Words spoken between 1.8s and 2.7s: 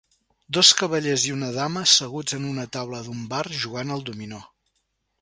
asseguts en una